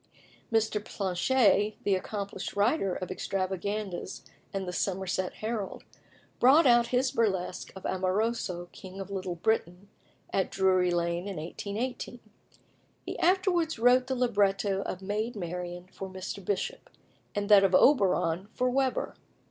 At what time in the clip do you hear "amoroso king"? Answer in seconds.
7.85-8.99